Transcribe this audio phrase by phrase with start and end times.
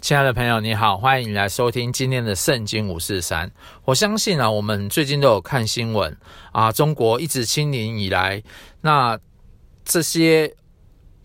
[0.00, 3.50] 亲爱的朋友，你好，欢迎你来收听今天的圣经五四三。
[3.84, 6.16] 我相信啊，我们最近都有看新闻
[6.52, 8.40] 啊，中国一直清零以来，
[8.82, 9.18] 那
[9.84, 10.54] 这些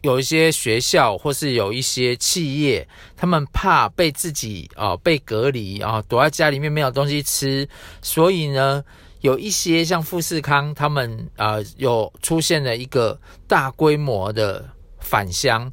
[0.02, 7.68] 有一些学校或是有一些企业，他们怕被自己啊被隔离啊，躲在家里面没有东西吃，
[8.02, 8.84] 所以呢，
[9.20, 14.68] 有一些像富士康，他们啊有出现了一个大规模的
[15.00, 15.72] 返乡。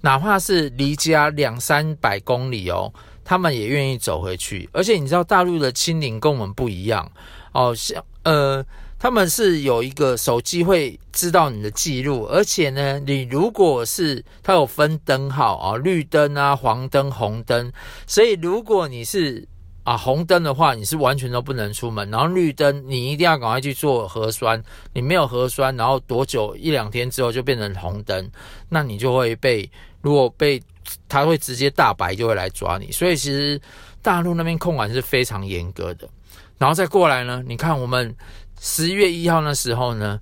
[0.00, 2.92] 哪怕是离家两三百公里哦，
[3.24, 4.68] 他们也愿意走回去。
[4.72, 7.10] 而且你知道大陆的清零跟我们不一样
[7.52, 8.64] 哦，像呃，
[8.98, 17.72] 他们是有一个手机会知道你的记录，而且呢，你如果是它有分灯号啊，绿灯啊、黄灯、红灯，
[18.06, 19.48] 所以如果你是
[19.82, 22.08] 啊红灯的话，你是完全都不能出门。
[22.10, 24.62] 然后绿灯，你一定要赶快去做核酸，
[24.92, 28.30] 你没有核酸，然后多久一两天之后就变成红灯，
[28.68, 29.68] 那你就会被。
[30.00, 30.62] 如果被
[31.08, 32.90] 他会直接大白，就会来抓你。
[32.92, 33.60] 所以其实
[34.00, 36.08] 大陆那边控管是非常严格的。
[36.56, 38.14] 然后再过来呢，你看我们
[38.60, 40.18] 十一月一号那时候呢，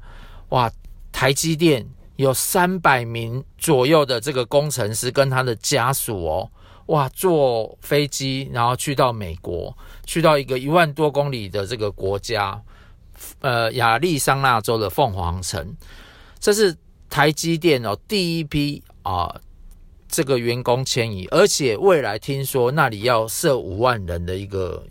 [0.51, 0.71] 哇，
[1.13, 6.51] 台积电有三百名左右的这个工程师跟他的家属哦，
[6.87, 12.61] 哇，坐飞机然后去到美国，去到一个一万多公里的这个国家，
[13.41, 15.77] 呃，亚利桑那州的凤凰城，
[16.39, 16.77] 这是
[17.09, 19.35] 台积电哦第一批啊。
[20.09, 24.83] 这个员工迁移，而且未来听说那里要设五万人的一个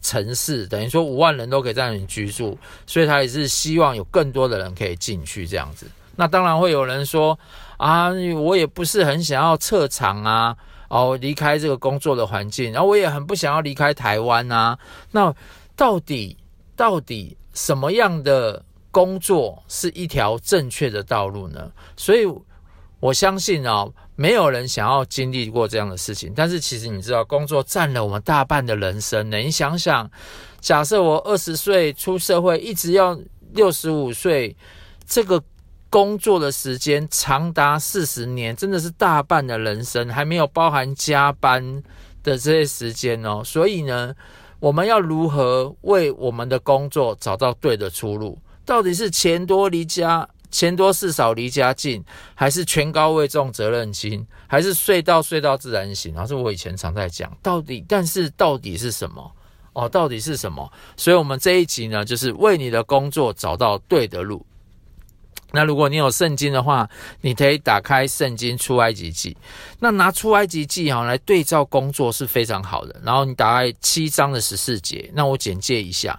[0.00, 5.86] 城市，等于说五万人都可以在那里居住，所以他也是希望有更多的人可以进去这样子。
[6.16, 7.38] 那当然会有人说
[7.78, 10.56] 啊，我也不是很想要撤场啊，
[10.88, 14.78] 哦，离开这个工作的环境，然后我也很不想要离开台湾啊。
[15.10, 15.34] 那
[15.76, 16.36] 到底
[16.76, 21.70] 到底什么样的工作是一条正确的道路呢？
[21.96, 22.26] 所以
[23.00, 23.88] 我相信啊。
[24.16, 29.38] 没有人想要经历过这样的事情，但是其实你知道，工作占了我们大半的人生呢。
[29.38, 30.10] 你想想，
[30.60, 33.18] 假设我二十岁出社会，一直要
[33.54, 34.54] 六十五岁，
[35.06, 35.42] 这个
[35.88, 41.82] 工作的时间长达四十年，真的是大半的人生，还没有包含加班
[42.22, 43.40] 的这些时间哦。
[43.42, 44.14] 所以呢，
[44.58, 48.38] 我们要如何为我们的工作找到对的出路？
[48.66, 50.28] 到底是钱多离家？
[50.50, 56.12] 钱多事少离家近，还是权高位重责任轻，还是睡到睡到自然醒？
[56.14, 59.32] 然后是我以前常在讲，到底，但是到底是什么？
[59.72, 60.70] 哦，到底是什么？
[60.96, 64.44] 所以，我们这一集呢，就是为你的工作找到对的路。
[65.52, 66.88] 那如果你有圣经的话，
[67.20, 69.36] 你可以打开圣经出埃及记。
[69.78, 73.00] 那拿出埃及记哈来对照工作是非常好的。
[73.04, 76.18] 然后你打开七章的十四节，那我简介一下。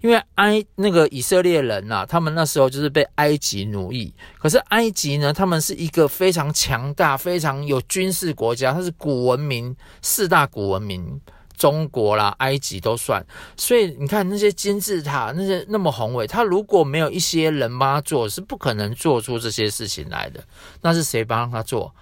[0.00, 4.14] 因为埃那个以色列人呐、啊，他们那时候就是被埃及奴役。
[4.38, 11.20] 可是埃及呢，他们是一个非常强大、非常有军事国家，它是古文明四大古文明。
[11.58, 13.26] 中国啦，埃及都算，
[13.56, 20.42] 所以你看那些金字塔，那些那么宏伟，他如果没有一些人帮他做，是不可能做出这些事情来的。
[20.80, 21.92] 那是谁帮他做？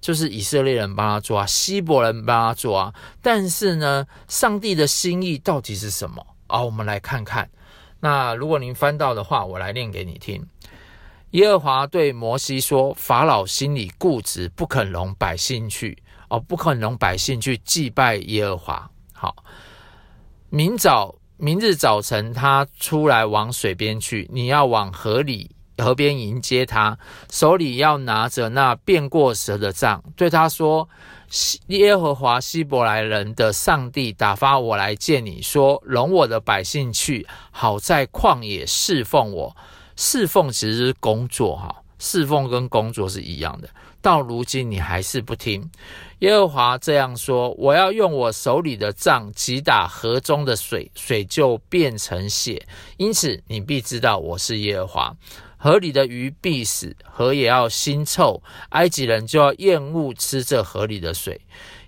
[0.00, 2.94] 就是以色列人帮他做啊，希伯人帮他做啊。
[3.20, 6.24] 但是呢，上帝的心意到底是什么？
[6.46, 7.50] 啊，我们来看看。
[8.00, 10.46] 那如果您翻到的话，我来念给你听。
[11.30, 15.98] 耶和华对摩西说：“法老心里固执，不肯容百姓去。”
[16.28, 18.90] 哦，不可能百姓去祭拜耶和华。
[19.12, 19.34] 好，
[20.50, 26.96] 明早明日早晨，他出来往水边去，你要往河里河边迎接他，
[27.30, 30.88] 手里要拿着那变过蛇的杖，对他说
[31.66, 39.56] ：“耶和华希伯来人的上帝打发我来见你，说容我的百姓去，好在旷野侍奉我。
[39.96, 43.68] 侍奉其实是工作，哈，侍奉跟工作是一样的。
[44.04, 45.68] 到如今你还是不听。”
[46.20, 52.66] 耶和华这样说：“我要用我手里的杖击打河中的水，水就变成血。
[52.98, 55.16] 因此你必知道我是耶和华。
[55.56, 61.40] 河里的鱼必死，河也要腥臭，埃及人就要厌恶吃这河里的水。”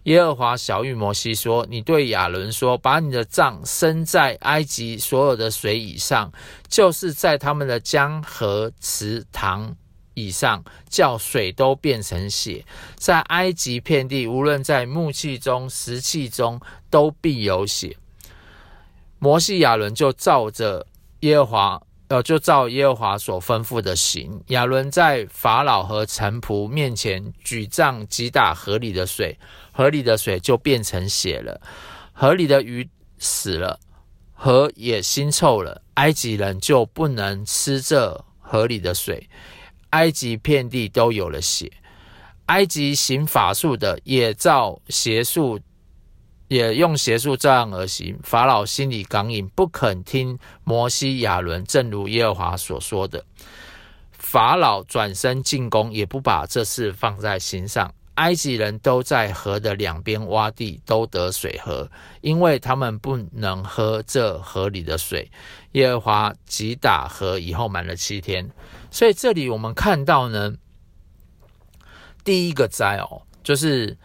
[0.04, 6.30] 耶和华晓諭摩西说：“你对亚伦说，把你的杖伸在埃及所有的水以上，
[6.69, 9.77] 就是在他们的江河池塘。”
[10.16, 12.65] 以上叫水都变成血，
[12.97, 16.59] 在埃及遍地，无论在木器中、石器中，
[16.89, 17.95] 都必有血。
[19.18, 20.86] 摩西亚伦就照着
[21.21, 24.42] 耶和华，呃，就照耶和华所吩咐的行。
[24.47, 29.39] 亚伦在法老和臣仆面前举杖击打河里的水，
[29.71, 31.60] 河里的水就变成血了，
[32.15, 32.89] 河里的鱼
[33.19, 33.78] 死了，
[34.33, 39.28] 河也腥臭了，埃及人就不能吃这河里的水。
[39.91, 41.71] 埃及遍地都有了血，
[42.47, 45.59] 埃及行法术的也照邪术，
[46.48, 48.18] 也用邪术照样而行。
[48.22, 53.24] 法老心里刚硬，不肯听摩西、亚伦，正如耶和华所说的。
[54.12, 57.92] 法老转身进宫，也不把这事放在心上。
[58.15, 61.86] 埃及人都在河的两边挖地，都得水喝，
[62.22, 65.30] 因为他们不能喝这河里的水。
[65.72, 68.50] 耶和华击打河以后，满了七天。
[68.97, 70.54] 所以这里我们看到呢，
[72.25, 73.98] 第一个灾哦，就是。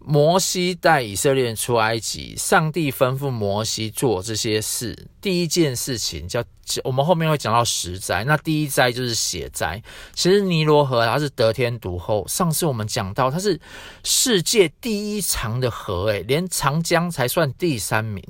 [0.00, 5.06] 摩西带以色列人出埃及，上帝吩咐摩西做这些事。
[5.20, 6.42] 第一件事情叫，
[6.82, 8.24] 我们后面会讲到十灾。
[8.24, 9.82] 那第一灾就是血灾。
[10.14, 12.26] 其实尼罗河它是得天独厚。
[12.26, 13.60] 上次我们讲到，它是
[14.02, 18.24] 世界第一长的河，诶，连长江才算第三名。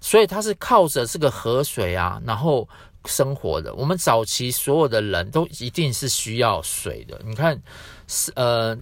[0.00, 2.66] 所以它是靠着这个河水啊，然后
[3.06, 3.74] 生活的。
[3.74, 7.20] 我们早期所有的人都一定是需要水的。
[7.24, 7.60] 你看，
[8.06, 8.78] 是呃。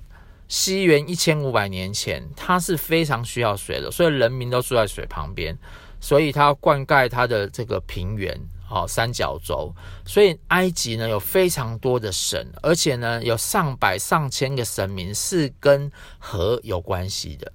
[0.50, 5.55] 西元一千五百年前，它是非常需要水的，所以人民都住在水旁边，
[6.00, 8.35] 所以它要灌溉它的这个平原，
[8.70, 9.70] 哦，三角洲。
[10.06, 17.53] 所以埃及呢有非常多的神，而且呢有上百上千个神明是跟河有关系的。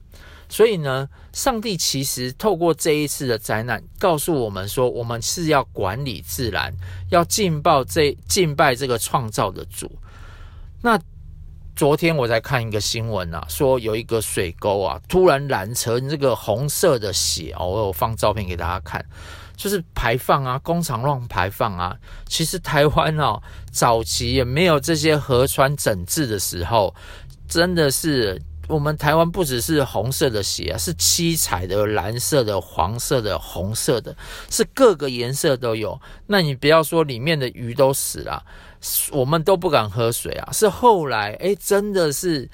[0.54, 6.72] 所以呢，上帝其实透过这一次的灾难，告诉我们说，我们是要管理自然，
[7.10, 9.92] 要敬拜这敬拜这个创造的主。
[10.82, 11.00] 那。
[11.76, 19.04] 昨天我在看一个新闻啊，说有一个水沟啊，突然染成这个红色的血哦，我有放照片给大家看，
[19.58, 21.98] 就是排放啊，工厂乱排放啊。
[22.28, 23.42] 其实台湾哦，
[23.72, 26.94] 早期也没有这些河川整治的时候，
[27.48, 34.16] 真的是我们台湾不只是红色的血啊，是七彩的、蓝色的、黄色的、红色的，
[34.50, 36.00] 是各个颜色都有。
[36.28, 38.44] 那你不要说里面的鱼都死了。
[39.12, 40.52] 我们都不敢喝水啊！
[40.52, 42.50] 是后来，哎，真的是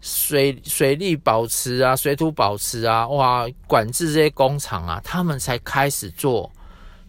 [0.00, 6.50] 水水利保持啊，水土保持啊，哇，管制这些工厂啊，他们才开始做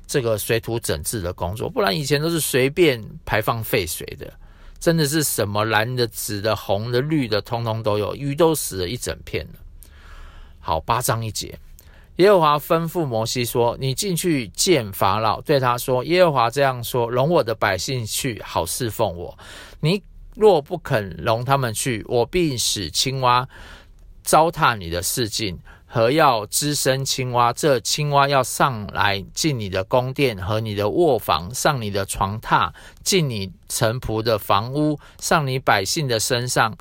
[0.06, 1.70] 这个水土整治的工作。
[1.70, 4.30] 不然以前都是随便排放废水的，
[4.86, 9.54] 真的是什么蓝的、紫的、红的、绿的，通通都有，鱼都死了一整片了。
[10.60, 11.58] 好，八章一节。
[12.18, 19.36] 耶和华吩咐摩西说：“你进去见法老，对他说：耶和华这样说：容我的百姓去，好侍奉我。
[19.80, 20.04] 你
[20.36, 23.50] 若不肯容他们去，我必使青蛙
[24.22, 27.52] 糟蹋你的事境，和要滋生青蛙。
[27.54, 32.72] 这青蛙要上来进你的宫殿和你的卧房，上你的床榻，
[33.04, 36.76] 进你臣仆的房屋，上你百姓的身上，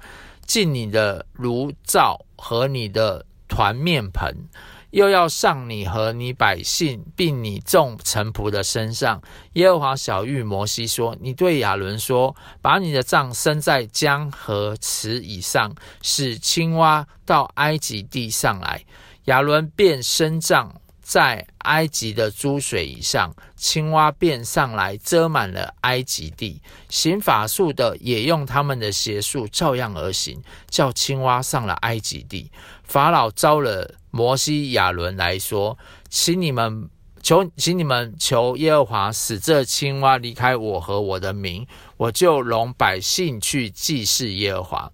[0.46, 4.48] 进你的炉灶和你的团面盆。”
[4.94, 9.20] 又要上你和你百姓，并你众臣仆的身上。
[9.54, 18.84] 耶和华小玉摩西说：“你对亚伦说，把你的杖伸在江河池以上，使青蛙到埃及地上来。
[19.24, 20.72] 亚伦便伸杖
[21.04, 26.60] 在埃及的诸水以上，青蛙便上来遮满了埃及地。
[26.88, 32.50] 行法术的也用他们的邪术照样而行，叫青蛙上了埃及地。
[32.82, 35.76] 法老召了。”摩西、亚伦来说
[36.08, 36.88] ：“请你们
[37.20, 41.66] 求，请你们求耶和华使这青蛙离开我和我的民，
[41.96, 44.92] 我就容百姓去祭祀耶和华。”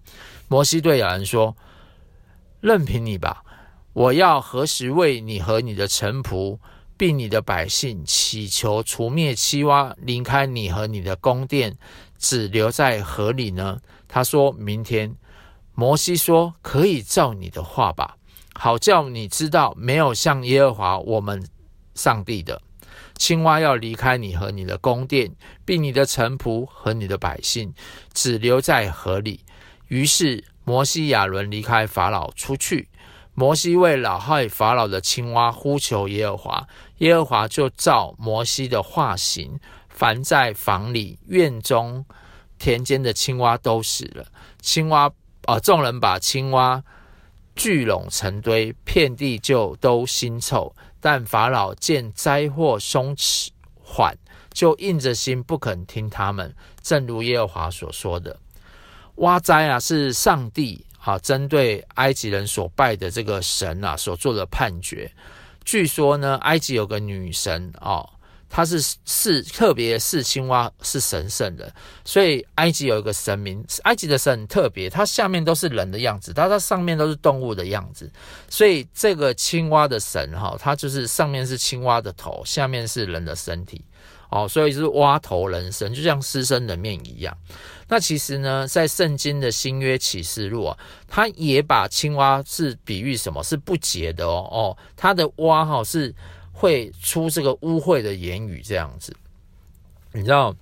[0.49, 1.55] 摩西对亚伦说
[2.61, 3.43] ：“任凭你吧，
[3.93, 6.59] 我要何时为你和你的臣仆，
[6.97, 11.77] 并你的百姓祈求除灭青蛙，离开你和你的宫殿，
[12.17, 15.15] 只留在河里呢？”他说明天。
[15.73, 18.17] 摩西说：“可以照你的话吧。”
[18.53, 21.43] 好叫你知道，没有像耶和华我们
[21.95, 22.61] 上帝的
[23.15, 25.33] 青蛙要离开你和你的宫殿，
[25.65, 27.73] 并你的臣仆和你的百姓，
[28.13, 29.39] 只留在河里。
[29.87, 32.89] 于是摩西亚伦离开法老出去。
[33.41, 36.67] 摩西为老害法老的青蛙呼求耶和华，
[36.99, 39.59] 耶和华就照摩西的话行。
[39.89, 42.05] 凡在房里、院中、
[42.59, 44.27] 田间的青蛙都死了。
[44.59, 45.07] 青蛙
[45.45, 46.83] 啊、呃，众人把青蛙。
[47.55, 50.75] 聚拢成堆，遍地就都腥臭。
[50.99, 53.15] 但法老见灾祸松
[53.83, 54.15] 缓，
[54.53, 56.55] 就硬着心不肯听他们。
[56.83, 58.39] 正如耶和华所说的，
[59.15, 65.11] 蛙灾啊，是上帝啊针对埃及人所拜的这个神啊所做的判决。
[65.65, 68.07] 据说呢，埃及有个女神啊。
[68.53, 78.11] 她是是特别是青蛙是神圣的，所以埃及有一个神明，埃及的神很特别，它下面都是人的样子，它它上面都是动物的样子，
[78.49, 83.85] 所以这个青蛙的神哈，它就是上面是青蛙的头，下面是人的身体，
[84.29, 87.33] 哦，所以就是蛙头人身，就像狮身人面一样。
[87.93, 90.77] 那其实呢，在圣经的新约启示录啊，
[91.09, 93.43] 它也把青蛙是比喻什么？
[93.43, 96.15] 是不洁的哦哦，它的蛙哈是
[96.53, 99.13] 会出这个污秽的言语这样子。
[100.13, 100.55] 你知道，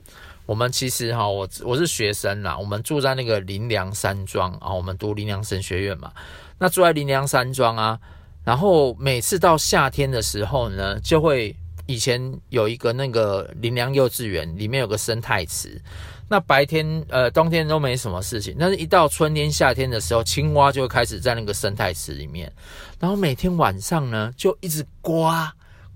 [0.48, 6.12] 我们其实哈，我我是学生啦，我们住在那个林良山庄啊，我们读林良神学院嘛。
[6.58, 8.00] 那住在林良山庄啊，
[8.44, 11.56] 然后每次到夏天的时候呢，就会
[11.90, 15.82] 以前有一个那个林良幼稚园，里面有个生态池。
[16.30, 22.54] 那白天呃冬天都没什么事情，但是一到春天夏天的时候，青蛙就会开始在那个生态池里面，
[23.00, 25.32] 然后每天晚上呢就一直呱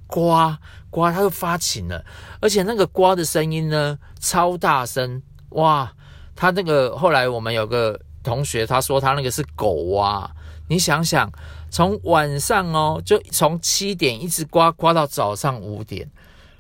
[0.08, 0.58] 呱
[0.90, 2.04] 呱，它就发情了，
[2.42, 5.94] 而且那个呱的声音呢超大声哇！
[6.36, 10.28] 它那个后来我们有个同学他说他那个是狗蛙，
[10.68, 11.32] 你想想
[11.74, 16.10] 从晚上哦就从七点一直刮刮到早上五点，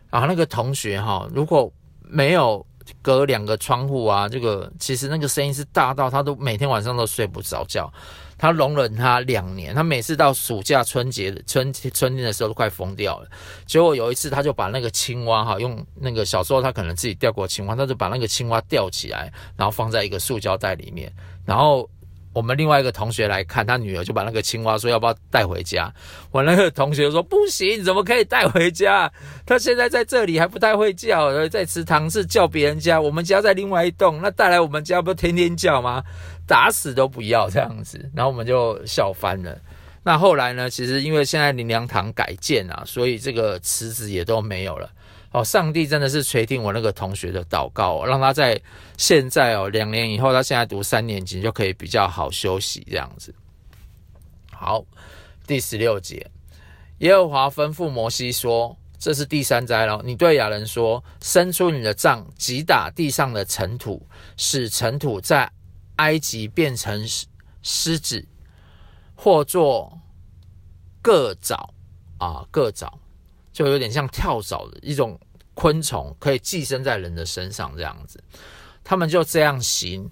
[0.10, 2.66] 然后那个同学哈如果没有。
[3.02, 7.90] 隔两个窗户啊，这个其实那个声音是大到他都每天晚上都睡不着觉。
[8.38, 13.30] 他容忍他两年，他每次到暑假、春节、春春天的时候都快疯掉了。
[13.66, 21.10] 结果有一次，他就把那个青蛙哈，用那个小时候他可能自己钓过青蛙，他就把那个青蛙吊起来，然后放在一个塑胶袋里面，
[21.46, 21.90] 然后。
[22.34, 25.94] 我们另外一个同学来看，他女儿就把那个青蛙说要不要带回家。
[26.32, 29.12] 我那个同学说不行，怎么可以带回家？
[29.46, 36.04] 他现在在这里还不太会叫，在池塘是叫别人家，我们家在另外一栋，那带来我们家不天天叫吗？
[36.48, 38.10] 打死都不要这样子。
[38.14, 39.58] 然后我们就笑翻了。
[40.06, 40.70] 那后来呢？
[40.70, 44.90] 其实因为现在林良堂改建啊，所以这个池子也都没有了。
[45.34, 48.62] 哦，上帝真的是垂听我那个同学的祷告，哦，让他在
[48.98, 53.34] 现在哦，两年以后，他现在读三年级就可以比较好休息这样子。
[54.52, 54.86] 好，
[55.48, 56.30] 第十六节，
[57.00, 60.00] 耶和华吩咐摩西说：“这是第三灾了。
[60.06, 65.52] 你对亚伦说，伸出你的杖，击打地上的尘土，使尘土在
[65.96, 67.04] 埃及变成
[67.64, 68.24] 狮子，
[69.16, 70.00] 或做
[71.02, 71.74] 各爪
[72.20, 72.94] 啊，各爪。”
[73.54, 75.18] 就有点像跳蚤的一种
[75.54, 78.22] 昆虫，可以寄生在人的身上这样子。
[78.84, 80.12] 他们就这样行。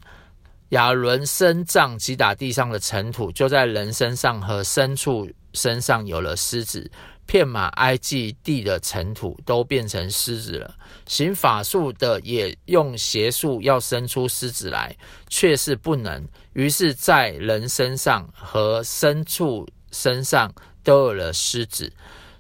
[0.70, 6.90] 亚伦伸杖击打地上的尘土，就在人身上和牲畜身上有了狮子。
[7.26, 10.76] 片马埃及地的尘土都变成狮子了。
[11.08, 14.96] 行法术的也用邪术要生出狮子来，
[15.28, 16.26] 却是不能。
[16.54, 21.92] 于是，在人身上和牲畜身上都有了狮子。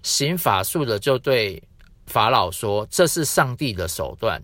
[0.03, 1.61] 行法术的就对
[2.05, 4.41] 法老说：“这是上帝的手段。”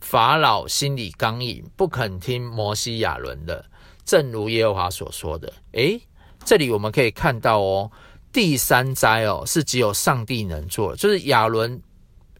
[0.00, 3.64] 法老心里刚硬，不肯听摩西、亚伦的，
[4.04, 5.50] 正如耶和华所说的。
[5.72, 5.98] 诶，
[6.44, 7.90] 这里我们可以看到哦，
[8.30, 11.80] 第三灾哦是只有上帝能做，就是亚伦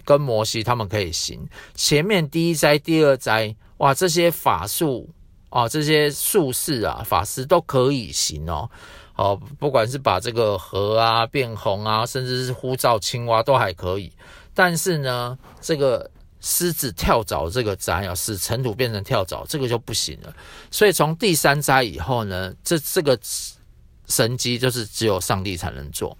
[0.04, 1.40] 跟摩西他们可以行。
[1.74, 5.08] 前面第一灾、第二灾，哇，这些法术
[5.48, 8.70] 啊，这些术士啊、法师都可以行哦。
[9.16, 14.12] 哦，不管是把这个河啊变红啊，甚至是呼召青蛙都还可以。
[14.52, 20.34] 但是呢，这个狮子跳蚤这个灾啊使尘土变成跳蚤，这个就不行了。
[20.70, 23.18] 所以从第三灾以后呢，这这个
[24.06, 26.16] 神机就是只有上帝才能做。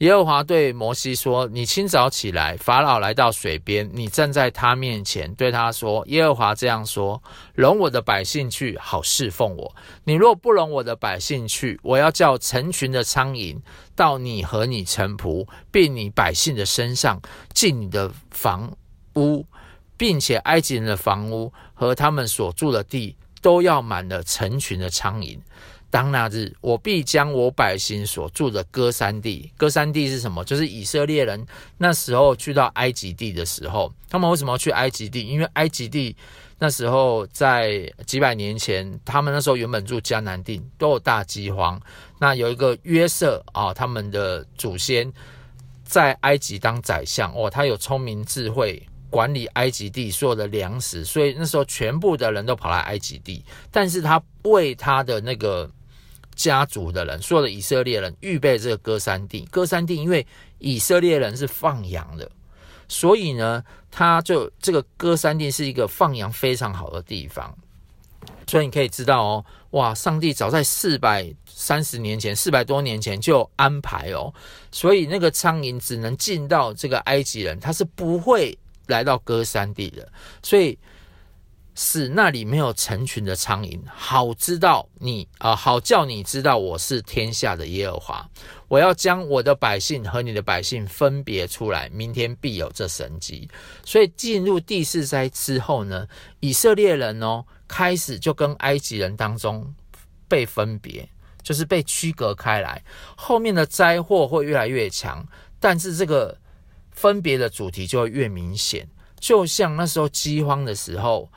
[0.00, 7.22] 耶和华对摩西说：“你清早起来，法老来到水边，你站在他面前，对他说：耶和华这样说：
[7.54, 9.76] 容我的百姓去，好侍奉我。
[10.04, 13.58] 你若不容我的百姓去，我要叫成群的苍蝇
[13.94, 17.20] 到你和你臣仆，并你百姓的身上，
[17.52, 18.74] 进你的房
[19.16, 19.44] 屋，
[19.98, 25.38] 并且埃及人的房屋和他们所住的地，都要满了成群的苍蝇。”
[25.90, 30.44] 当那日，我必将我百姓所住的歌山地，歌山地是什么？
[30.44, 31.44] 就是以色列人
[31.78, 35.26] 那时候去到埃及地的时候，他们为什么要去埃及地？
[35.26, 36.16] 因为埃及地
[36.60, 41.80] 那时候在几百年前，他们那时候原本住迦南地，都有大饥荒。
[42.20, 45.12] 那有一个约瑟啊，他们的祖先
[45.84, 48.80] 在埃及当宰相哦，他有聪明智慧。
[49.10, 55.68] 管理埃及地所有的粮食，所以那时候全部的人都跑来埃及地，但是他为他的那个。
[56.40, 59.46] 家族的人，所有的以色列人预备这个歌山地。
[59.50, 60.26] 歌山地，因为
[60.58, 62.30] 以色列人是放羊的，
[62.88, 67.54] 所以呢，他就这个歌山地是一个放羊非常好的地方。
[68.46, 74.32] 所以你可以知道哦，哇，上帝早在四百三十年前，四百多年前就安排哦，
[74.72, 78.56] 所以那个苍蝇只能进到这个埃及人，他是不会
[78.86, 80.10] 来到歌山地的。
[80.42, 80.76] 所以
[81.74, 88.30] 使那里没有成群的苍蝇，好知道你啊、好叫你知道我是天下的耶和华。
[88.68, 93.48] 我要将我的百姓和你的百姓分别出来，明天必有这神迹。
[93.84, 96.06] 所以进入第四灾之后呢，
[96.40, 99.74] 以色列人哦，开始就跟埃及人当中
[100.28, 101.08] 被分别，
[101.42, 102.82] 就是被区隔开来。
[103.16, 105.26] 后面的灾祸会越来越强，
[105.58, 106.36] 但是这个
[106.90, 108.88] 分别的主题就会越明显。
[109.18, 111.30] 就像那时候饥荒的时候，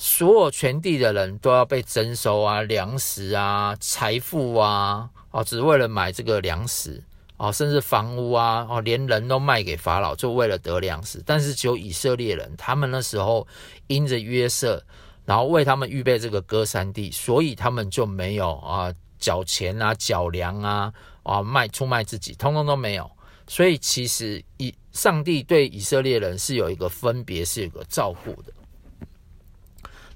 [0.00, 7.02] 所有全地的人都要被征收啊，粮食啊，财富啊，哦，只为了买这个粮食
[7.36, 11.20] 哦，甚至房屋啊，哦，连人都卖给法老，就为了得粮食。
[11.26, 13.44] 但是只有以色列人，他们那时候
[13.88, 14.80] 因着约瑟，
[15.24, 20.92] 然后为他们预备这个歌珊地，所以他们就没有啊缴钱啊，缴粮啊，
[21.24, 23.10] 啊卖出卖自己，通通都没有。
[23.48, 28.52] 所以其实以上帝对以色列人是有一个分别，是有个照顾的。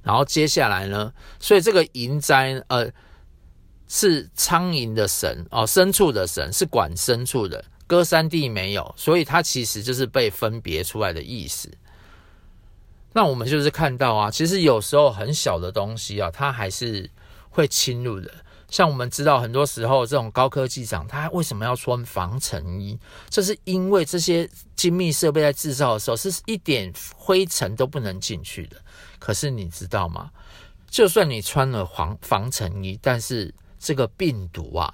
[0.02, 2.90] 然后接下来呢，所以这个银灾呃
[3.88, 11.70] 是苍蝇的神哦，牲畜的神是管牲畜的，歌山地没有，所以它其实就是被分别出来的意思。
[13.12, 17.10] 那我们就是看到啊，其实有时候很小的东西啊，它还是
[17.50, 18.30] 会侵入的。
[18.70, 22.98] 像我们知道，很多时候这种高科技厂，它为什么要穿防尘衣？
[23.28, 28.82] 这是因为这些精密设备在制造的时候，是一点灰尘都不能进去的。
[29.22, 30.28] 可是你知道吗？
[30.90, 34.92] 就算你穿了防防尘衣，但是这个病毒啊，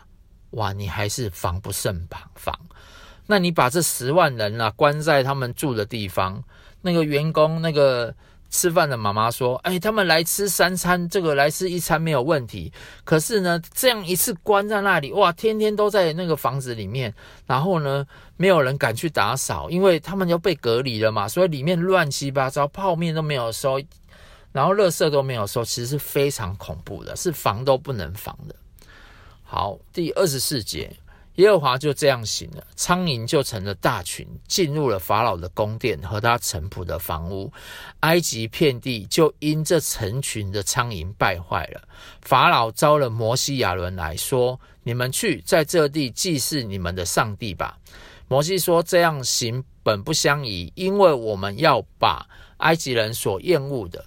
[0.50, 2.54] 哇，你还是防不胜防。
[3.26, 6.44] 那你把这十万人啊关在他们住的地方，
[6.82, 8.14] 那个员工那个。
[8.50, 12.72] 吃饭的妈妈说：“哎，他们来吃三餐，这个来吃一餐没有问题。
[13.04, 17.14] 可是呢，这样一次关在那里，哇，天天都在那个房子里面，
[17.46, 18.06] 然后呢，
[18.38, 23.78] 没有人敢去打扫，因为他们要被隔离了嘛，所以里面乱七八糟，泡面都没有收，
[24.52, 28.54] 然后垃圾都没有收，其实是非常恐怖的，是防都不能防的。
[29.42, 30.94] 好，第二十四节。”
[31.38, 37.52] 耶和华就这样行了，苍蝇就成了大群，进入了法老的宫殿和他臣仆的房屋。
[38.00, 41.80] 埃及遍地就因这成群的苍蝇败坏了。
[42.22, 47.78] 法老召了摩西亚伦来说：“你们去在这地祭祀你们的上帝吧。”
[48.26, 54.04] 摩西说：“这样行本不相宜，因为我们要把埃及人所厌恶的。”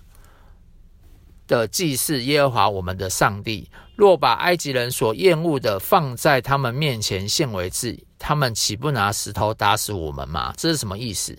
[1.52, 10.54] 的祭祀耶和华我们的上帝，若把埃及人所厌恶的放在他们面前献为祭，他们岂不拿石头打死我们吗？
[10.56, 11.38] 这是什么意思？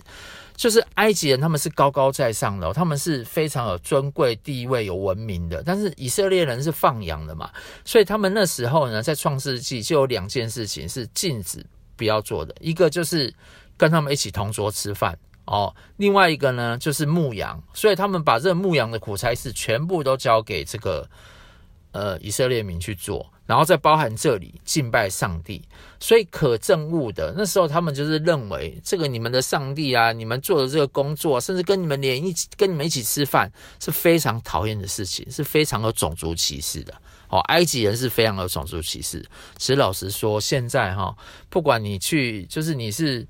[0.55, 7.49] 就是埃及人他们是高高在上的，他们是非常有尊贵地位、有文明的，但是以色列人是放羊的嘛，
[7.83, 11.65] 所以他们那时候呢，在创世纪就有两件事情是禁止
[11.97, 13.33] 不要做的，一个就是
[13.75, 15.17] 跟他们一起同桌吃饭。
[15.45, 21.05] 哦，另外一个呢，就是牧羊，所以他们把这个牧羊的苦差事全部都交给这个
[21.91, 25.61] 呃以色列民去做，然后再包含这里敬拜上帝，
[25.99, 33.51] 所以可憎恶的那时候他们就是认为这个你们的上帝啊，你们做的这个工作，甚至跟你们连一起跟你们一起吃饭
[33.81, 36.93] 是非常讨厌的事情，是非常有种族歧视的。
[37.27, 39.19] 哦，埃及人是非常有种族歧视。
[39.57, 41.13] 其实老实说，现在哈，
[41.49, 43.27] 不管你去，就是你是。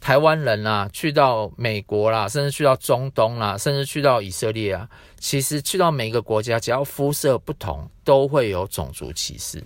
[0.00, 9.62] 台湾人啊，去到美国啦，甚至去到中东啦，甚至去到以色列啊，其实去到每个国家，只要肤色不同，都会有种族歧视，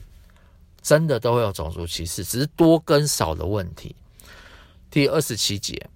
[0.83, 3.95] 真的都会有种族歧视，只是多跟少的问题。
[4.91, 5.89] 第二十七节，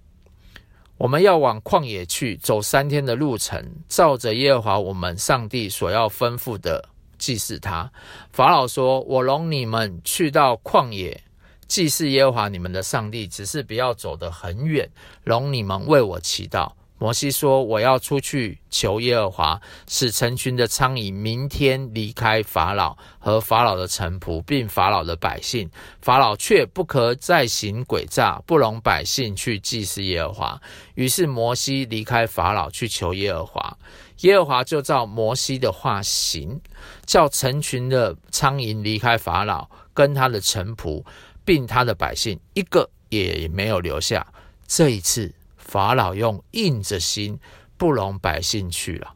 [0.97, 7.91] 我们要往旷野去，走三天的路程，照着耶和华我们上帝所要吩咐的祭祀他。
[8.31, 11.21] 法老说：“我容你们去到旷野。”
[11.69, 14.89] 祭祀耶和华你们的上帝，只是不要走得很远，
[15.23, 16.71] 容你们为我祈祷。
[16.97, 25.69] 摩西说：“我要出去求耶和华，使成群的苍蝇明天离开法老和法老的臣仆，并法老的百姓。
[26.01, 30.61] 法老却不可再行诡诈，不容百姓去祭祀耶和华。”
[30.95, 33.77] 于是摩西离开法老去求耶和华，
[34.21, 36.59] 耶和华就照摩西的话行，
[37.05, 41.05] 叫成群的苍蝇离开法老跟他的臣仆。
[41.49, 44.23] 并他的百姓一个也没有留下。
[44.67, 47.39] 这一次，法老用硬着心
[47.75, 49.15] 不容百姓去了。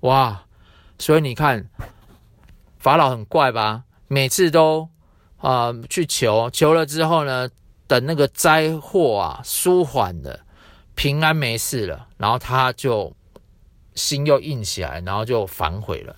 [0.00, 0.46] 哇！
[0.98, 1.68] 所以你看，
[2.78, 3.84] 法老很怪吧？
[4.06, 4.88] 每次都
[5.36, 7.46] 啊、去求，求了之后呢，
[7.86, 10.40] 等那个灾祸啊舒缓了，
[10.94, 13.14] 平安没事了，然后他就
[13.94, 16.16] 心又硬起来，然后就反悔了。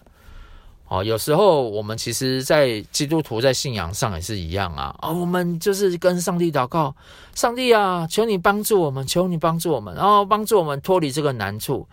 [0.90, 4.92] 哦，有时候我们其实，在基督徒在信仰上也是一样啊。
[5.02, 6.92] 哦，我们就是跟上帝祷告，
[7.32, 11.86] 上帝啊，求你帮助我们，求你帮助我们，然后帮助我们脱离这个难处。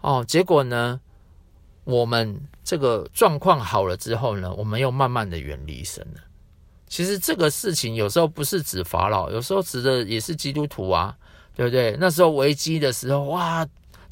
[0.00, 1.00] 哦，结果呢，
[1.84, 6.20] 我们这个状况好了之后呢，我们又慢慢的远离神了。
[6.88, 11.16] 其实这个事情有时候不是指法老，有时候指的也是基督徒啊，
[11.54, 11.96] 对不对？
[12.00, 13.64] 那时候危机的时候，哇，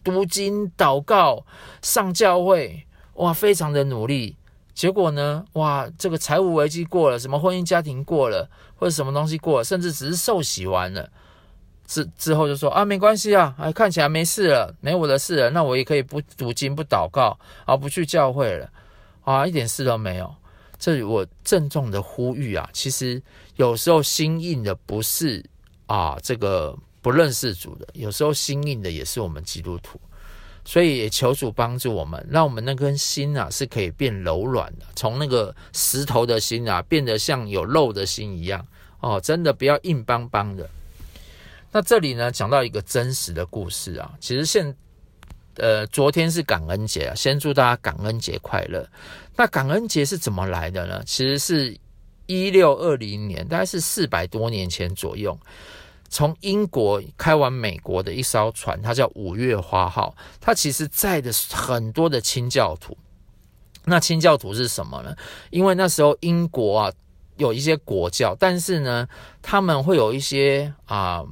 [0.05, 1.45] 读经、祷告、
[1.83, 4.37] 上教会，哇，非常的努力。
[4.75, 11.11] 结果呢，哇，这个财务危机过了，什么婚姻家庭过了，或者什么东西过了，甚至只是受洗完了，
[11.87, 18.71] 之之后就说啊，没关系啊，哎，看起来没事了，没我的事了，那我也可以不读经、不祷告，啊，不去教会了，
[19.25, 20.35] 啊，一点事都没有。
[20.79, 23.23] 这里我郑重的呼吁啊，其实
[23.57, 25.45] 有时候心硬的不是
[25.87, 30.01] 啊这个不认识主的，有时候心硬的也是我们基督徒，
[30.65, 38.65] 所以也求主帮助我们，让我们那颗心啊是可以变柔软的，从那个石头的心啊变得像有肉的心一样
[39.01, 40.69] 哦，真的不要硬邦邦的。
[41.73, 44.75] 那这里呢讲到一个真实的故事啊，其实现
[45.57, 48.89] 呃昨天是感恩节啊，先祝大家感恩节快乐。
[49.35, 51.03] 那感恩节是怎么来的呢？
[51.05, 51.77] 其实是
[52.27, 55.37] 一六二零年，大概是四百多年前左右，
[56.13, 62.97] 从英国开往美国的一艘船，它叫五月花号，它其实载的很多的清教徒。
[63.87, 65.17] 那清教徒是什么呢？
[65.51, 66.93] 因为那时候英国啊
[67.37, 69.09] 有一些国教，但是呢
[69.41, 71.25] 他们会有一些啊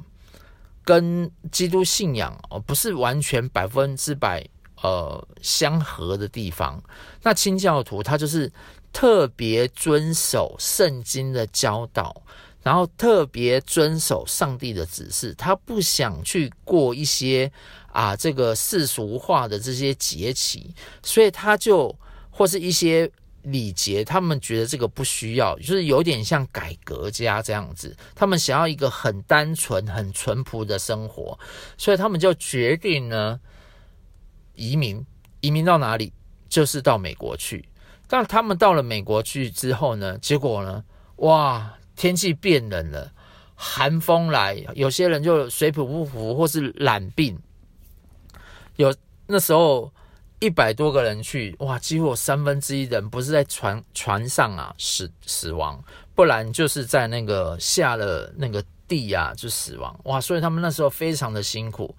[0.83, 4.43] 跟基督信仰哦不是完全百分之百。
[4.83, 6.81] 呃，相合的地方，
[7.21, 8.51] 那清教徒他就是
[8.91, 12.23] 特别遵守圣经的教导，
[12.61, 17.51] 然后特别遵守上帝的指示，他不想去过一些
[17.91, 21.95] 啊这个世俗化的这些节期，所以他就
[22.29, 23.09] 或是一些
[23.43, 31.37] 礼节，他们觉得这个不需要，就是有点像改革家这样子，他们想要一个很单纯、很淳朴的生活，
[31.77, 33.39] 所以他们就决定呢。
[34.53, 35.03] 移民，
[35.39, 36.13] 移民到哪里？
[36.47, 37.67] 就是到美国去。
[38.07, 40.17] 但他们到了美国去之后呢？
[40.19, 40.83] 结果呢？
[41.15, 43.11] 哇，天气变冷了，
[43.55, 47.37] 寒风来，有些人就水土不服或是染病。
[48.77, 48.93] 有
[49.27, 49.91] 那时候
[50.39, 55.83] 一百多个人去，哇，几乎有三分之一人不是在船船上啊死死亡，
[56.15, 59.99] 不然就是在那个下了那个地啊就死亡。
[60.05, 61.95] 哇，所以他们那时候非常的辛苦，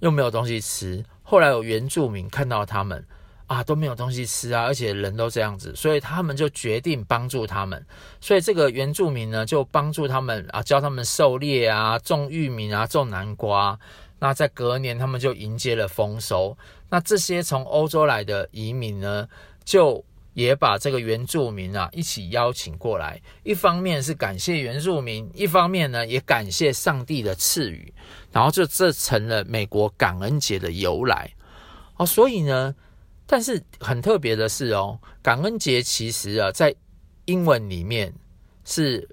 [0.00, 1.02] 又没有东西吃。
[1.22, 3.02] 后来有原住民看到他们
[3.46, 7.84] 啊都没有东西吃啊，而且人都这样子，所以他们就决定帮助他们。
[8.20, 13.78] 所以这个原住民呢，就帮助他们啊，教他们狩猎啊，种玉米啊，种南瓜。
[14.18, 16.56] 那在隔年，他们就迎接了丰收。
[16.88, 19.28] 那这些从欧洲来的移民呢，
[19.64, 20.02] 就
[20.32, 23.20] 也把这个原住民啊一起邀请过来。
[23.42, 27.92] 一方面是感谢原住民，一方面呢也感谢上帝的赐予。
[28.32, 31.30] 然后就这成了美国感恩节的由来
[31.96, 32.74] 哦，所以呢，
[33.26, 36.74] 但是很特别的是哦，感恩节其实啊，在
[37.24, 38.12] 英文里面
[38.64, 39.08] 是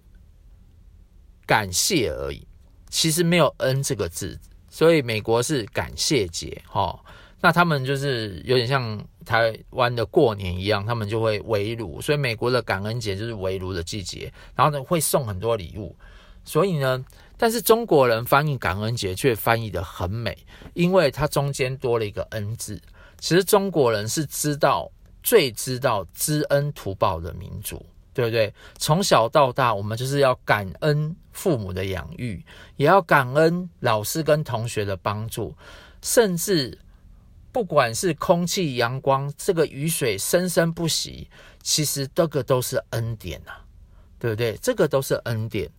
[1.46, 2.46] 感谢而已，
[2.90, 7.00] 其实没有恩这个字，所以美国是感谢节哦。
[7.40, 15.96] 那他们就是有点像台湾的过年一样，他们就会围炉，所以美国的感恩节就是围炉的季节，然后呢会送很多礼物，
[16.44, 17.04] 所以呢。
[17.38, 20.38] 但是中国人翻译感恩节却翻译得很美，
[20.76, 22.80] 因为它中间多了一个恩字。
[23.22, 24.92] 其实中国人是知道
[25.24, 28.52] 最知道知恩图报的民族，对不对？
[28.80, 32.44] 从小到大，我们就是要感恩父母的养育，
[32.76, 35.56] 也要感恩老师跟同学的帮助，
[36.02, 36.76] 甚至
[37.52, 41.30] 不管是空气、阳光，这个雨水生生不息，
[41.62, 43.64] 其实这个都是恩典啊，
[44.18, 44.58] 对不对？
[44.62, 45.70] 这个都是恩典。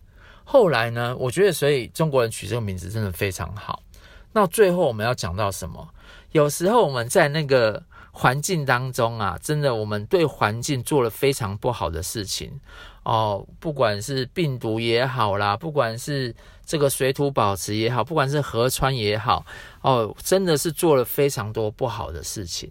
[0.45, 3.83] 后来呢，我觉得，所以中国人取这个名字真的非常好。
[4.31, 5.87] 那最后我们要讲到什么？
[6.33, 12.59] 有时候我们在那个环境当中啊，真的我们对环境做了非常不好的事情
[13.03, 19.45] 哦，不管是病毒也好啦，不管是这个水土保持也好，不管是河川也好，
[19.81, 22.69] 哦，真的是做了非常多不好的事情。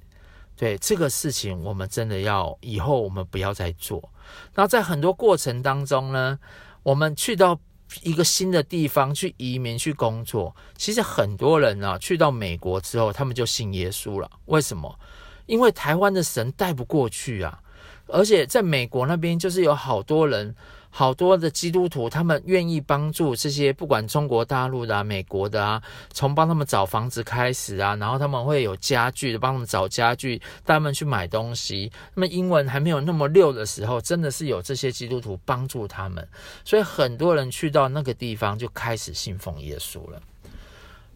[0.55, 4.11] 对，这个事情，我们真的要以后我们不要再做。
[4.55, 6.39] 那在很多过程当中呢。
[6.85, 7.57] 我们去到
[8.03, 14.31] 一个新的地方去移民去工作，其实很多人啊，去到美国之后，他们就信耶稣了。
[14.47, 14.99] 为什么？
[15.47, 17.61] 因为台湾的神带不过去啊，
[18.07, 20.55] 而且在美国那边就是有好多人。
[20.95, 31.91] 好多的基督徒，他们愿意帮助这些不管中国大陆的、美国的啊，从帮他们找房子开始啊，然后他们会有家具的，帮他们找家具，带他们去买东西。
[32.15, 36.29] 那么英文还没有那么溜的时候，真的是有这些基督徒帮助他们，
[36.63, 40.21] 所以很多人去到那个地方就开始信奉耶稣了。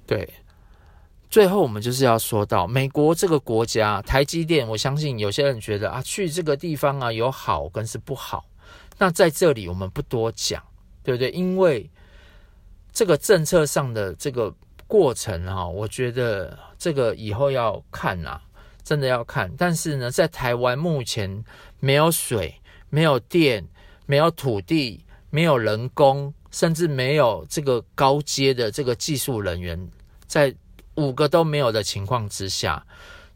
[0.07, 0.27] 对，
[1.29, 8.47] 最后，我们就是要说到美国这个国家，台积电，我相信有些人觉得啊，去这个地方啊有好跟是不好。
[8.99, 10.63] 那在这里我们不多讲，
[11.03, 11.31] 对不对？
[11.31, 11.91] 因为
[12.93, 14.55] 这个政策上的这个
[14.87, 18.41] 过程哈，我觉得这个以后要看啊，
[18.83, 19.53] 真的要看。
[19.59, 21.45] 但是呢，在台湾目前
[21.79, 22.55] 没有水、
[22.89, 23.67] 没有电、
[24.07, 29.91] 没有土地、没有人工，甚至没有这个高阶的这个技术人员，
[30.27, 30.55] 在
[30.95, 32.83] 五个都没有的情况之下，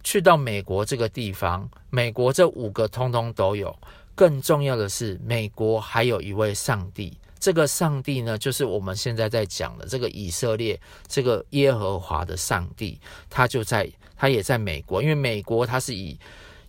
[0.02, 3.76] 去到美国这个地方，美国这五个通通都有。
[4.20, 7.16] 更重要的是，美国还有一位上帝。
[7.38, 10.78] 这个上帝呢，就是我们现在在讲的这个以色列，
[11.08, 15.02] 这个耶和华的上帝，他就在，他也在美国。
[15.02, 16.18] 因为美国它是以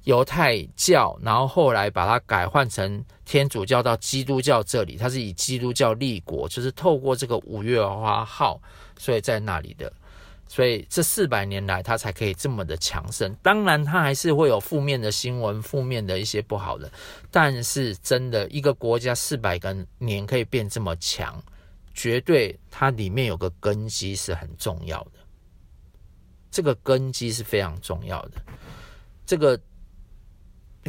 [0.06, 8.62] 犹太教，然后后来把它改换成天主教到基督教这里，它是以基督教立国，就是透过这个五月花号，
[8.98, 9.92] 所以在那里的。
[10.52, 13.34] 所以这四百年来，它才可以这么的强盛。
[13.42, 16.92] 当然，它还是会有负面的新闻，负面的一些不好的。
[17.32, 21.42] 但是，真的一个国家四百个年可以变这么强，
[21.94, 25.12] 绝对它里面有个根基是很重要的。
[26.52, 28.32] 这个根基是非常重要的。
[29.26, 29.58] 这个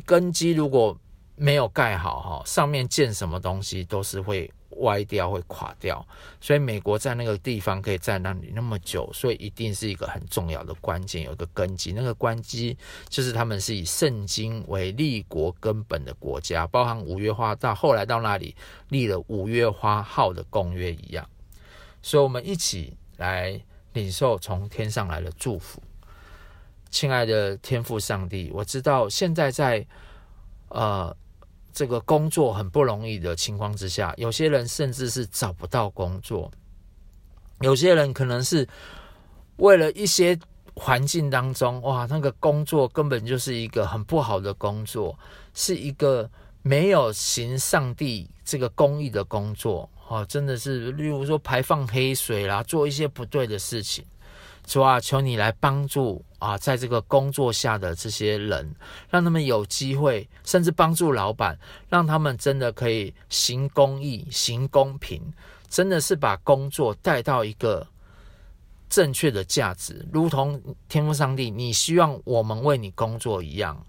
[0.05, 0.99] 根基如果
[1.37, 4.53] 没有盖好，哈，上面建什么东西都是会。
[4.81, 6.07] 歪掉会垮掉，
[6.41, 11.93] 所以美国在那个地方可以在那里那么久，所以一定是一个很重要的关键，有一个根基。
[11.93, 12.77] 那个关基
[13.09, 18.55] 就是他们是以圣经为立国根本的国家，包含五月花到后来到那里
[18.89, 21.29] 立了五月花号的公约一样。
[22.03, 23.61] 所以，我们一起来
[23.93, 25.83] 领受从天上来的祝福。
[26.91, 29.87] 亲爱的天父上帝，我知道现在在
[30.69, 31.17] 呃。
[31.73, 36.51] 这个工作很不容易的情况之下，有些人甚至是找不到工作，
[37.61, 38.69] 有些人可能是
[39.57, 40.39] 为了一些
[40.75, 45.19] 环境当中，哇，那个工作根本就是一个很不好的工作，
[45.55, 46.31] 是一个
[46.63, 54.05] 没有行上帝这个公益的工作，哦，真的是，例如说排放黑水啦，做一些不对的事情。
[54.65, 58.75] 主啊，求你来帮助啊，在这个工作下的这些人，
[59.11, 65.21] 让他们有机会，甚至帮助老板，让他们真的可以行公义、行公平，
[65.69, 67.87] 真的是把工作带到一个
[68.89, 73.85] 正确的价值，如同天父上帝，你希望我们为你工作一样，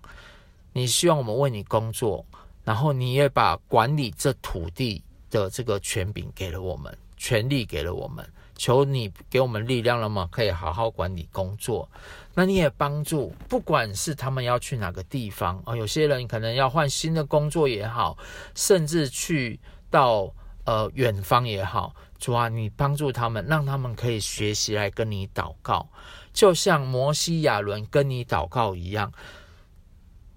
[0.74, 2.26] 你希望我们为你工作，
[2.64, 8.28] 然后你也把管理这土地的这个权柄给了我们，权力给了我们。
[8.56, 10.28] 求你给我们力量了吗？
[10.32, 11.90] 可以好好管理工作。
[12.36, 18.18] 那你也帮助，不管是他们要去哪个地方啊，有些人可能要换新的工作也好，
[18.56, 20.34] 甚至去到
[20.66, 25.88] 呃远方也好，主啊，你帮助他们，让他们可以学习来跟你祷告，
[26.34, 29.12] 就像摩西亚伦跟你祷告一样。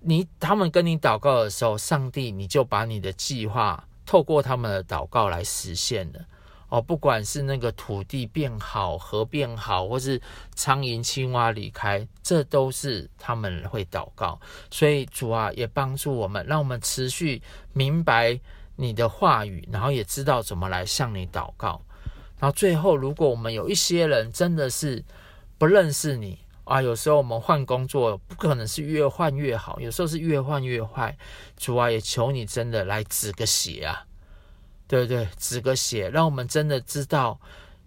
[0.01, 6.21] 你他们跟你祷告的时候，上帝你就把你的计划透过他们的祷告来实现了。
[6.77, 10.21] 哦，不管是那个土地变好，河变好，或是
[10.55, 14.39] 苍蝇青蛙离开，这都是他们会祷告。
[14.71, 17.41] 所以主啊，也帮助我们，让我们持续
[17.73, 18.39] 明白
[18.77, 21.81] 你的话语，然后也知道怎么来向你祷告。
[22.39, 25.03] 然后最后，如果我们有一些人真的是
[25.57, 31.17] 不认识你啊，有时候我们换工作不可能是越换越好，有时候是越换越坏。
[31.57, 34.06] 主啊，也求你真的来止个血啊！
[34.89, 37.39] 对对，止个血，让我们真的知道，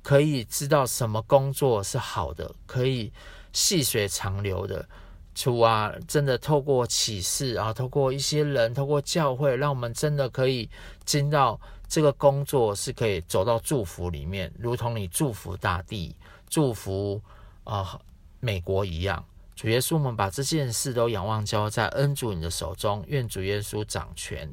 [0.04, 3.12] 可以知道什么工作是好的，可以
[3.54, 4.88] 细水长流的。
[5.34, 10.70] 主啊，真的透过启示啊，透过一些人，透过教会，让我们真的可以
[11.06, 11.58] 进到
[11.88, 16.14] 这个工作是可以走到祝福里面，如同你祝福大地、
[16.50, 17.22] 祝福
[17.64, 17.98] 啊、
[18.42, 19.24] 美国一样。
[19.56, 24.50] 主耶稣，我们把这件事都仰望交在恩主你的手中，愿主耶稣掌权。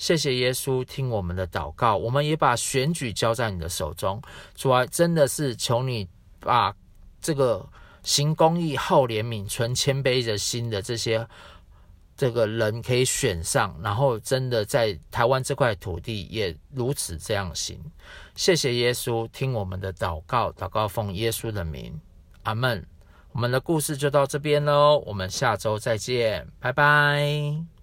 [0.00, 4.18] 谢谢耶稣听我们的祷告，我们也把选举交在你的手中。
[4.54, 6.08] 主啊，真的是求你
[6.40, 6.74] 把
[7.20, 7.68] 这个
[8.02, 11.28] 行公义、好怜悯、存谦卑的心的这些
[12.16, 17.78] 这个人可以选上，然后真的在台湾这块土地也如此这样行。
[18.34, 22.00] 谢谢耶稣听我们的祷告，祷告奉耶稣的名，
[22.44, 22.82] 阿门。
[23.32, 27.79] 我们的故事就到这边喽，我们下周再见，拜拜。